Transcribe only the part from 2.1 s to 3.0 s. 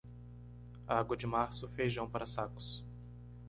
sacos.